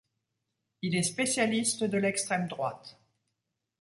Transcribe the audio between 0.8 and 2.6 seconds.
Il est spécialiste de l'extrême